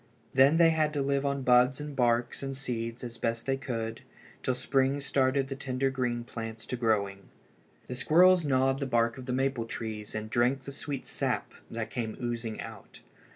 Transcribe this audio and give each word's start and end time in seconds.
Then 0.33 0.57
they 0.57 0.71
had 0.71 0.93
to 0.93 1.01
live 1.03 1.27
on 1.27 1.43
buds 1.43 1.79
and 1.79 1.95
barks 1.95 2.41
and 2.41 2.57
seeds 2.57 3.03
as 3.03 3.19
best 3.19 3.45
they 3.45 3.55
could 3.55 4.01
till 4.41 4.55
spring 4.55 4.99
started 4.99 5.47
the 5.47 5.55
tender 5.55 5.91
green 5.91 6.23
plants 6.23 6.65
to 6.65 6.75
growing. 6.75 7.29
The 7.85 7.93
squirrels 7.93 8.43
gnawed 8.43 8.79
the 8.79 8.87
bark 8.87 9.19
of 9.19 9.27
the 9.27 9.31
maple 9.31 9.65
trees 9.65 10.15
and 10.15 10.27
drank 10.27 10.63
the 10.63 10.71
sweet 10.71 11.05
sap 11.05 11.53
that 11.69 11.91
came 11.91 12.17
oozing 12.19 12.59
out. 12.61 13.01